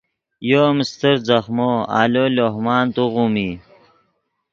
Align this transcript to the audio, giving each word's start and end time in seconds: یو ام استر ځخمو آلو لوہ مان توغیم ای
یو 0.49 0.63
ام 0.69 0.77
استر 0.83 1.15
ځخمو 1.27 1.71
آلو 2.01 2.25
لوہ 2.35 2.57
مان 2.65 2.85
توغیم 2.95 3.33
ای 3.41 3.51